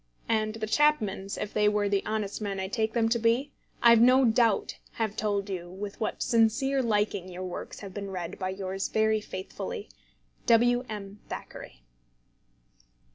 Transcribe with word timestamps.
And 0.27 0.55
the 0.55 0.65
Chapmans, 0.65 1.37
if 1.37 1.53
they 1.53 1.67
are 1.67 1.87
the 1.87 2.03
honest 2.07 2.41
men 2.41 2.59
I 2.59 2.67
take 2.67 2.93
them 2.93 3.07
to 3.09 3.19
be, 3.19 3.51
I've 3.83 4.01
no 4.01 4.25
doubt 4.25 4.79
have 4.93 5.15
told 5.15 5.47
you 5.47 5.69
with 5.69 5.99
what 5.99 6.23
sincere 6.23 6.81
liking 6.81 7.29
your 7.29 7.43
works 7.45 7.81
have 7.81 7.93
been 7.93 8.09
read 8.09 8.39
by 8.39 8.49
yours 8.49 8.87
very 8.87 9.21
faithfully, 9.21 9.89
W. 10.47 10.83
M. 10.89 11.19
THACKERAY. 11.29 11.83